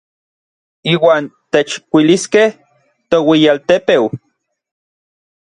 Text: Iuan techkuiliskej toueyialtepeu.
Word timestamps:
Iuan 0.93 1.23
techkuiliskej 1.51 2.47
toueyialtepeu. 3.09 4.03